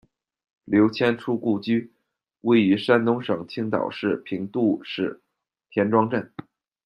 [0.65, 1.93] 刘谦初故居，
[2.39, 5.21] 位于山东省青岛市平度市
[5.69, 6.33] 田庄镇。